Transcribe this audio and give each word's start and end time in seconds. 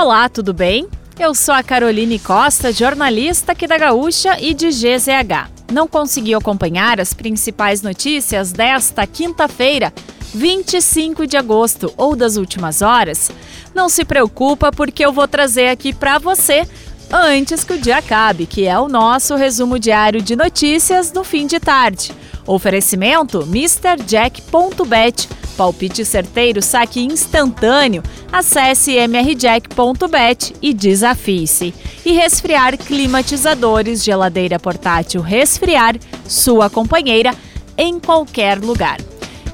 Olá, 0.00 0.30
tudo 0.30 0.54
bem? 0.54 0.88
Eu 1.18 1.34
sou 1.34 1.54
a 1.54 1.62
Caroline 1.62 2.18
Costa, 2.18 2.72
jornalista 2.72 3.52
aqui 3.52 3.66
da 3.66 3.76
Gaúcha 3.76 4.40
e 4.40 4.54
de 4.54 4.68
GZH. 4.70 5.50
Não 5.70 5.86
conseguiu 5.86 6.38
acompanhar 6.38 6.98
as 6.98 7.12
principais 7.12 7.82
notícias 7.82 8.50
desta 8.50 9.06
quinta-feira, 9.06 9.92
25 10.34 11.26
de 11.26 11.36
agosto 11.36 11.92
ou 11.98 12.16
das 12.16 12.38
últimas 12.38 12.80
horas? 12.80 13.30
Não 13.74 13.90
se 13.90 14.02
preocupa 14.02 14.72
porque 14.72 15.04
eu 15.04 15.12
vou 15.12 15.28
trazer 15.28 15.68
aqui 15.68 15.92
para 15.92 16.18
você 16.18 16.66
antes 17.12 17.62
que 17.62 17.74
o 17.74 17.78
dia 17.78 17.98
acabe, 17.98 18.46
que 18.46 18.66
é 18.66 18.78
o 18.78 18.88
nosso 18.88 19.34
resumo 19.36 19.78
diário 19.78 20.22
de 20.22 20.34
notícias 20.34 21.12
no 21.12 21.22
fim 21.22 21.46
de 21.46 21.60
tarde. 21.60 22.10
Oferecimento 22.46 23.42
MrJack.bet. 23.42 25.28
Palpite 25.56 26.04
certeiro, 26.04 26.62
saque 26.62 27.00
instantâneo. 27.00 28.02
Acesse 28.32 28.96
mrjack.bet 29.06 30.54
e 30.62 30.72
desafie-se. 30.72 31.74
E 32.04 32.12
resfriar 32.12 32.76
climatizadores, 32.78 34.02
geladeira 34.02 34.58
portátil 34.58 35.20
resfriar, 35.20 35.96
sua 36.26 36.70
companheira 36.70 37.34
em 37.76 37.98
qualquer 37.98 38.58
lugar. 38.58 38.98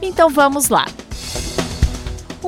Então 0.03 0.29
vamos 0.31 0.69
lá. 0.69 0.87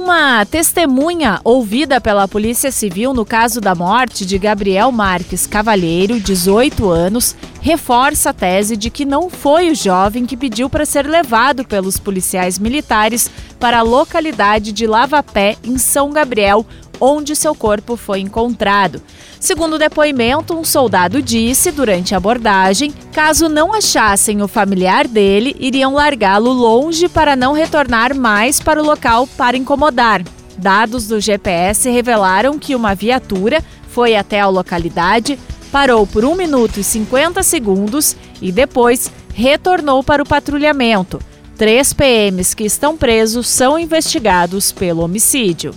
Uma 0.08 0.42
testemunha 0.46 1.38
ouvida 1.44 2.00
pela 2.00 2.26
Polícia 2.26 2.72
Civil 2.72 3.12
no 3.12 3.26
caso 3.26 3.60
da 3.60 3.74
morte 3.74 4.24
de 4.24 4.38
Gabriel 4.38 4.90
Marques 4.90 5.46
Cavalheiro, 5.46 6.18
18 6.18 6.88
anos, 6.88 7.36
reforça 7.60 8.30
a 8.30 8.32
tese 8.32 8.74
de 8.74 8.88
que 8.88 9.04
não 9.04 9.28
foi 9.28 9.70
o 9.70 9.74
jovem 9.74 10.24
que 10.24 10.34
pediu 10.34 10.70
para 10.70 10.86
ser 10.86 11.06
levado 11.06 11.62
pelos 11.62 11.98
policiais 11.98 12.58
militares 12.58 13.30
para 13.60 13.80
a 13.80 13.82
localidade 13.82 14.72
de 14.72 14.86
Lavapé, 14.86 15.56
em 15.62 15.76
São 15.76 16.10
Gabriel, 16.10 16.64
onde 17.00 17.36
seu 17.36 17.54
corpo 17.54 17.96
foi 17.96 18.20
encontrado. 18.20 19.02
Segundo 19.40 19.74
o 19.74 19.78
depoimento, 19.78 20.56
um 20.56 20.64
soldado 20.64 21.22
disse 21.22 21.70
durante 21.70 22.14
a 22.14 22.18
abordagem: 22.18 22.92
caso 23.12 23.48
não 23.48 23.72
achassem 23.72 24.42
o 24.42 24.48
familiar 24.48 25.06
dele, 25.06 25.56
iriam 25.58 25.94
largá-lo 25.94 26.52
longe 26.52 27.08
para 27.08 27.36
não 27.36 27.52
retornar 27.52 28.14
mais 28.14 28.60
para 28.60 28.82
o 28.82 28.84
local 28.84 29.26
para 29.26 29.56
incomodar. 29.56 30.22
Dados 30.56 31.06
do 31.06 31.20
GPS 31.20 31.88
revelaram 31.88 32.58
que 32.58 32.74
uma 32.74 32.94
viatura 32.94 33.62
foi 33.88 34.16
até 34.16 34.40
a 34.40 34.48
localidade, 34.48 35.38
parou 35.70 36.06
por 36.06 36.24
1 36.24 36.34
minuto 36.34 36.80
e 36.80 36.84
50 36.84 37.42
segundos 37.42 38.16
e 38.42 38.50
depois 38.50 39.10
retornou 39.32 40.02
para 40.02 40.22
o 40.22 40.26
patrulhamento. 40.26 41.20
Três 41.56 41.92
PMs 41.92 42.54
que 42.54 42.64
estão 42.64 42.96
presos 42.96 43.48
são 43.48 43.78
investigados 43.78 44.70
pelo 44.70 45.02
homicídio. 45.02 45.74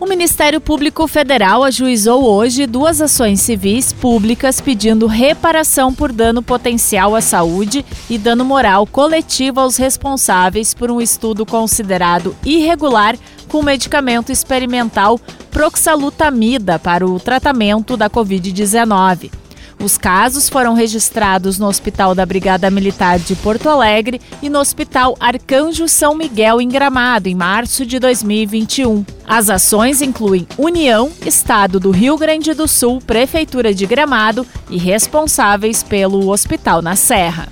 O 0.00 0.06
Ministério 0.06 0.60
Público 0.60 1.08
Federal 1.08 1.64
ajuizou 1.64 2.24
hoje 2.24 2.68
duas 2.68 3.00
ações 3.00 3.40
civis 3.40 3.92
públicas 3.92 4.60
pedindo 4.60 5.08
reparação 5.08 5.92
por 5.92 6.12
dano 6.12 6.40
potencial 6.40 7.16
à 7.16 7.20
saúde 7.20 7.84
e 8.08 8.16
dano 8.16 8.44
moral 8.44 8.86
coletivo 8.86 9.58
aos 9.58 9.76
responsáveis 9.76 10.72
por 10.72 10.88
um 10.88 11.00
estudo 11.00 11.44
considerado 11.44 12.36
irregular 12.44 13.16
com 13.48 13.60
medicamento 13.60 14.30
experimental 14.30 15.18
proxalutamida 15.50 16.78
para 16.78 17.04
o 17.04 17.18
tratamento 17.18 17.96
da 17.96 18.08
Covid-19. 18.08 19.32
Os 19.80 19.96
casos 19.96 20.48
foram 20.48 20.74
registrados 20.74 21.56
no 21.56 21.68
Hospital 21.68 22.12
da 22.12 22.26
Brigada 22.26 22.68
Militar 22.68 23.18
de 23.18 23.36
Porto 23.36 23.68
Alegre 23.68 24.20
e 24.42 24.50
no 24.50 24.58
Hospital 24.58 25.16
Arcanjo 25.20 25.86
São 25.86 26.16
Miguel, 26.16 26.60
em 26.60 26.68
Gramado, 26.68 27.28
em 27.28 27.34
março 27.34 27.86
de 27.86 28.00
2021. 28.00 29.04
As 29.24 29.48
ações 29.48 30.02
incluem 30.02 30.48
União, 30.58 31.12
Estado 31.24 31.78
do 31.78 31.92
Rio 31.92 32.18
Grande 32.18 32.52
do 32.54 32.66
Sul, 32.66 33.00
Prefeitura 33.00 33.72
de 33.72 33.86
Gramado 33.86 34.44
e 34.68 34.76
responsáveis 34.76 35.84
pelo 35.84 36.28
Hospital 36.28 36.82
na 36.82 36.96
Serra. 36.96 37.48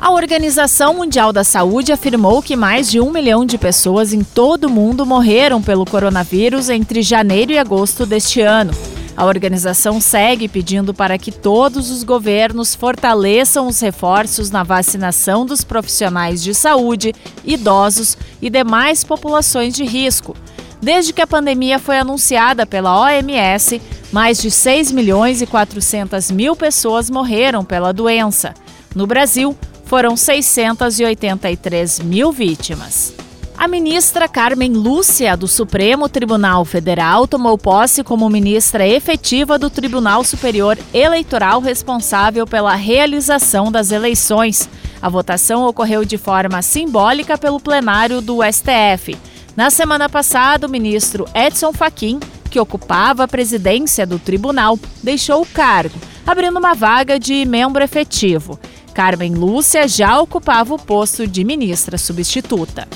A 0.00 0.10
Organização 0.10 0.94
Mundial 0.94 1.34
da 1.34 1.44
Saúde 1.44 1.92
afirmou 1.92 2.42
que 2.42 2.56
mais 2.56 2.90
de 2.90 2.98
um 2.98 3.10
milhão 3.10 3.44
de 3.44 3.58
pessoas 3.58 4.12
em 4.12 4.24
todo 4.24 4.64
o 4.64 4.70
mundo 4.70 5.04
morreram 5.04 5.60
pelo 5.60 5.84
coronavírus 5.84 6.70
entre 6.70 7.02
janeiro 7.02 7.52
e 7.52 7.58
agosto 7.58 8.06
deste 8.06 8.40
ano. 8.40 8.72
A 9.16 9.26
organização 9.26 10.00
segue 10.00 10.48
pedindo 10.48 10.94
para 10.94 11.18
que 11.18 11.30
todos 11.30 11.90
os 11.90 12.02
governos 12.02 12.74
fortaleçam 12.74 13.66
os 13.66 13.78
reforços 13.80 14.50
na 14.50 14.62
vacinação 14.62 15.44
dos 15.44 15.62
profissionais 15.62 16.42
de 16.42 16.54
saúde, 16.54 17.14
idosos 17.44 18.16
e 18.40 18.48
demais 18.48 19.04
populações 19.04 19.74
de 19.74 19.84
risco. 19.84 20.34
Desde 20.80 21.12
que 21.12 21.20
a 21.20 21.26
pandemia 21.26 21.78
foi 21.78 21.98
anunciada 21.98 22.66
pela 22.66 22.98
OMS, 23.00 23.80
mais 24.10 24.38
de 24.38 24.50
6 24.50 24.90
milhões 24.90 25.42
e 25.42 25.46
400 25.46 26.30
mil 26.30 26.56
pessoas 26.56 27.08
morreram 27.08 27.64
pela 27.64 27.92
doença. 27.92 28.54
No 28.94 29.06
Brasil, 29.06 29.56
foram 29.84 30.16
683 30.16 32.00
mil 32.00 32.32
vítimas. 32.32 33.14
A 33.56 33.68
ministra 33.68 34.26
Carmen 34.26 34.72
Lúcia, 34.72 35.36
do 35.36 35.46
Supremo 35.46 36.08
Tribunal 36.08 36.64
Federal, 36.64 37.28
tomou 37.28 37.56
posse 37.56 38.02
como 38.02 38.28
ministra 38.28 38.86
efetiva 38.86 39.58
do 39.58 39.70
Tribunal 39.70 40.24
Superior 40.24 40.76
Eleitoral 40.92 41.60
responsável 41.60 42.46
pela 42.46 42.74
realização 42.74 43.70
das 43.70 43.92
eleições. 43.92 44.68
A 45.00 45.08
votação 45.08 45.66
ocorreu 45.66 46.04
de 46.04 46.18
forma 46.18 46.60
simbólica 46.62 47.38
pelo 47.38 47.60
plenário 47.60 48.20
do 48.20 48.38
STF. 48.42 49.16
Na 49.54 49.70
semana 49.70 50.08
passada, 50.08 50.66
o 50.66 50.70
ministro 50.70 51.26
Edson 51.34 51.72
Fachin, 51.72 52.18
que 52.50 52.58
ocupava 52.58 53.24
a 53.24 53.28
presidência 53.28 54.06
do 54.06 54.18
tribunal, 54.18 54.78
deixou 55.02 55.42
o 55.42 55.46
cargo, 55.46 55.98
abrindo 56.26 56.58
uma 56.58 56.74
vaga 56.74 57.18
de 57.18 57.44
membro 57.44 57.84
efetivo. 57.84 58.58
Carmen 58.92 59.34
Lúcia 59.34 59.86
já 59.86 60.20
ocupava 60.20 60.74
o 60.74 60.78
posto 60.78 61.26
de 61.26 61.44
ministra 61.44 61.96
substituta. 61.96 62.88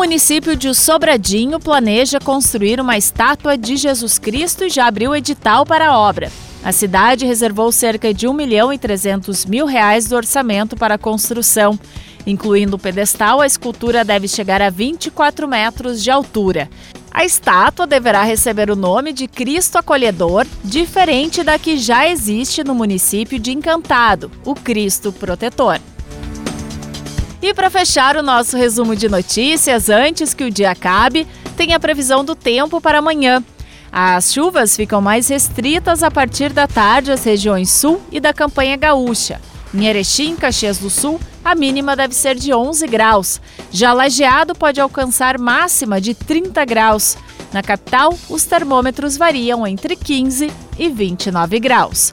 Município 0.00 0.56
de 0.56 0.74
Sobradinho 0.74 1.60
planeja 1.60 2.18
construir 2.18 2.80
uma 2.80 2.96
estátua 2.96 3.58
de 3.58 3.76
Jesus 3.76 4.18
Cristo 4.18 4.64
e 4.64 4.70
já 4.70 4.86
abriu 4.86 5.14
edital 5.14 5.66
para 5.66 5.88
a 5.88 5.98
obra. 5.98 6.32
A 6.64 6.72
cidade 6.72 7.26
reservou 7.26 7.70
cerca 7.70 8.14
de 8.14 8.26
1 8.26 8.32
milhão 8.32 8.72
e 8.72 8.78
300 8.78 9.44
mil 9.44 9.66
reais 9.66 10.08
do 10.08 10.16
orçamento 10.16 10.74
para 10.74 10.94
a 10.94 10.98
construção. 10.98 11.78
Incluindo 12.26 12.76
o 12.76 12.78
pedestal, 12.78 13.42
a 13.42 13.46
escultura 13.46 14.02
deve 14.02 14.26
chegar 14.26 14.62
a 14.62 14.70
24 14.70 15.46
metros 15.46 16.02
de 16.02 16.10
altura. 16.10 16.70
A 17.10 17.26
estátua 17.26 17.86
deverá 17.86 18.22
receber 18.22 18.70
o 18.70 18.76
nome 18.76 19.12
de 19.12 19.28
Cristo 19.28 19.76
Acolhedor, 19.76 20.46
diferente 20.64 21.42
da 21.42 21.58
que 21.58 21.76
já 21.76 22.08
existe 22.08 22.64
no 22.64 22.74
município 22.74 23.38
de 23.38 23.52
Encantado, 23.52 24.32
o 24.46 24.54
Cristo 24.54 25.12
Protetor. 25.12 25.78
E 27.42 27.54
para 27.54 27.70
fechar 27.70 28.16
o 28.16 28.22
nosso 28.22 28.56
resumo 28.56 28.94
de 28.94 29.08
notícias, 29.08 29.88
antes 29.88 30.34
que 30.34 30.44
o 30.44 30.50
dia 30.50 30.70
acabe, 30.70 31.26
tem 31.56 31.72
a 31.72 31.80
previsão 31.80 32.22
do 32.22 32.34
tempo 32.34 32.80
para 32.80 32.98
amanhã. 32.98 33.42
As 33.90 34.32
chuvas 34.32 34.76
ficam 34.76 35.00
mais 35.00 35.28
restritas 35.28 36.02
a 36.02 36.10
partir 36.10 36.52
da 36.52 36.66
tarde 36.66 37.10
às 37.10 37.24
regiões 37.24 37.70
sul 37.70 38.00
e 38.12 38.20
da 38.20 38.34
campanha 38.34 38.76
gaúcha. 38.76 39.40
Em 39.72 39.86
Erechim, 39.86 40.36
Caxias 40.36 40.78
do 40.78 40.90
Sul, 40.90 41.18
a 41.44 41.54
mínima 41.54 41.96
deve 41.96 42.14
ser 42.14 42.34
de 42.34 42.52
11 42.52 42.86
graus. 42.86 43.40
Já 43.70 43.92
Lajeado 43.92 44.54
pode 44.54 44.80
alcançar 44.80 45.38
máxima 45.38 46.00
de 46.00 46.12
30 46.12 46.62
graus. 46.66 47.16
Na 47.52 47.62
capital, 47.62 48.16
os 48.28 48.44
termômetros 48.44 49.16
variam 49.16 49.66
entre 49.66 49.96
15 49.96 50.52
e 50.78 50.88
29 50.88 51.58
graus. 51.58 52.12